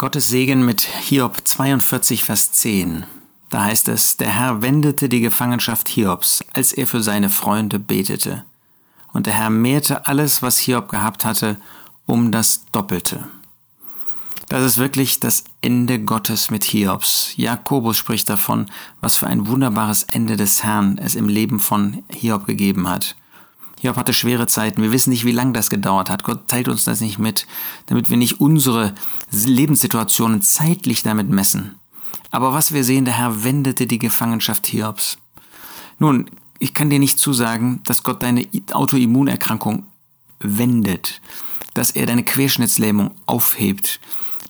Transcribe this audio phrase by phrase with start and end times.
[0.00, 3.04] Gottes Segen mit Hiob 42, Vers 10.
[3.50, 8.44] Da heißt es, der Herr wendete die Gefangenschaft Hiobs, als er für seine Freunde betete.
[9.12, 11.56] Und der Herr mehrte alles, was Hiob gehabt hatte,
[12.06, 13.26] um das Doppelte.
[14.48, 17.32] Das ist wirklich das Ende Gottes mit Hiobs.
[17.34, 18.70] Jakobus spricht davon,
[19.00, 23.16] was für ein wunderbares Ende des Herrn es im Leben von Hiob gegeben hat.
[23.80, 24.82] Hiob hatte schwere Zeiten.
[24.82, 26.24] Wir wissen nicht, wie lange das gedauert hat.
[26.24, 27.46] Gott teilt uns das nicht mit,
[27.86, 28.94] damit wir nicht unsere
[29.30, 31.76] Lebenssituationen zeitlich damit messen.
[32.30, 35.18] Aber was wir sehen, der Herr wendete die Gefangenschaft Hiobs.
[35.98, 39.86] Nun, ich kann dir nicht zusagen, dass Gott deine Autoimmunerkrankung
[40.40, 41.20] wendet,
[41.74, 44.00] dass er deine Querschnittslähmung aufhebt,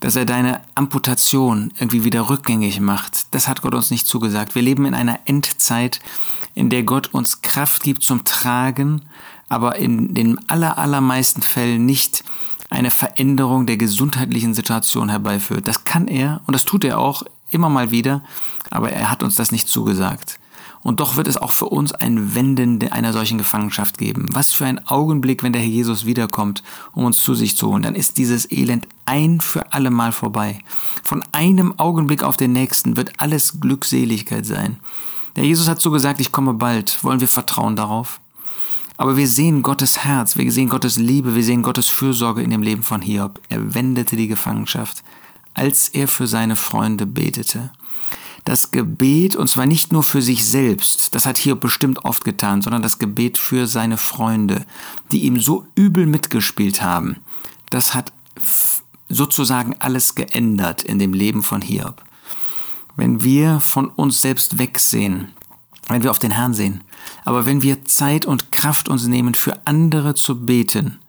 [0.01, 3.27] dass er deine Amputation irgendwie wieder rückgängig macht.
[3.33, 4.55] Das hat Gott uns nicht zugesagt.
[4.55, 6.01] Wir leben in einer Endzeit,
[6.55, 9.02] in der Gott uns Kraft gibt zum Tragen,
[9.48, 12.24] aber in den aller, allermeisten Fällen nicht
[12.71, 15.66] eine Veränderung der gesundheitlichen Situation herbeiführt.
[15.66, 18.23] Das kann er und das tut er auch immer mal wieder,
[18.71, 20.38] aber er hat uns das nicht zugesagt.
[20.82, 24.26] Und doch wird es auch für uns ein Wenden einer solchen Gefangenschaft geben.
[24.32, 26.62] Was für ein Augenblick, wenn der Herr Jesus wiederkommt,
[26.93, 27.82] um uns zu sich zu holen.
[27.82, 30.60] Dann ist dieses Elend ein für alle Mal vorbei.
[31.02, 34.79] Von einem Augenblick auf den nächsten wird alles Glückseligkeit sein.
[35.37, 37.02] Der Jesus hat so gesagt, ich komme bald.
[37.02, 38.21] Wollen wir vertrauen darauf?
[38.96, 42.62] Aber wir sehen Gottes Herz, wir sehen Gottes Liebe, wir sehen Gottes Fürsorge in dem
[42.62, 43.40] Leben von Hiob.
[43.49, 45.04] Er wendete die Gefangenschaft,
[45.54, 47.71] als er für seine Freunde betete
[48.49, 52.63] das Gebet, und zwar nicht nur für sich selbst, das hat hier bestimmt oft getan,
[52.63, 54.65] sondern das Gebet für seine Freunde,
[55.13, 57.18] die ihm so übel mitgespielt haben,
[57.68, 58.10] das hat
[59.10, 62.02] sozusagen alles geändert in dem Leben von Hiob.
[62.96, 65.28] Wenn wir von uns selbst wegsehen,
[65.88, 66.84] wenn wir auf den Herrn sehen,
[67.27, 71.00] aber wenn wir Zeit und Kraft uns nehmen, für andere zu beten,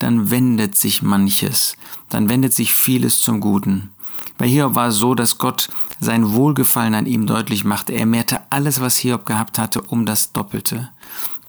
[0.00, 1.76] dann wendet sich manches,
[2.08, 3.90] dann wendet sich vieles zum Guten.
[4.38, 5.68] Bei Hiob war es so, dass Gott
[6.00, 7.92] sein Wohlgefallen an ihm deutlich machte.
[7.92, 10.90] Er mehrte alles, was Hiob gehabt hatte, um das Doppelte.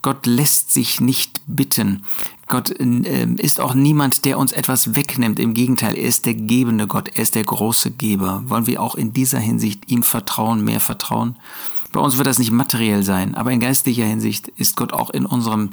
[0.01, 2.03] Gott lässt sich nicht bitten.
[2.47, 5.39] Gott äh, ist auch niemand, der uns etwas wegnimmt.
[5.39, 8.43] Im Gegenteil, er ist der gebende Gott, er ist der große Geber.
[8.47, 11.35] Wollen wir auch in dieser Hinsicht ihm vertrauen, mehr vertrauen?
[11.91, 15.25] Bei uns wird das nicht materiell sein, aber in geistlicher Hinsicht ist Gott auch in
[15.25, 15.71] unserem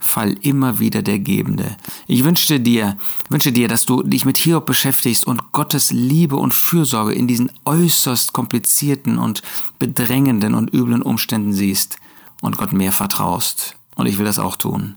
[0.00, 1.76] Fall immer wieder der Gebende.
[2.08, 2.96] Ich wünsche dir,
[3.28, 7.50] wünsche dir, dass du dich mit Hiob beschäftigst und Gottes Liebe und Fürsorge in diesen
[7.64, 9.42] äußerst komplizierten und
[9.78, 11.96] bedrängenden und üblen Umständen siehst
[12.40, 13.76] und Gott mehr vertraust.
[13.96, 14.96] Und ich will das auch tun.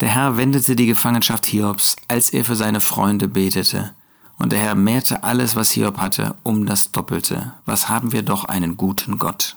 [0.00, 3.94] Der Herr wendete die Gefangenschaft Hiobs, als er für seine Freunde betete.
[4.36, 7.54] Und der Herr mehrte alles, was Hiob hatte, um das Doppelte.
[7.64, 9.56] Was haben wir doch einen guten Gott.